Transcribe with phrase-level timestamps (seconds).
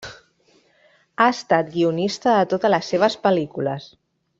[1.19, 3.91] Ha estat guionista de totes les seves pel·lícules.